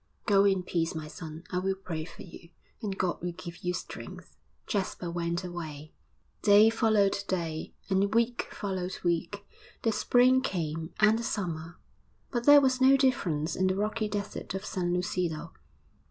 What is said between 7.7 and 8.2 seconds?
and